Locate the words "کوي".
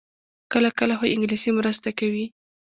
1.99-2.25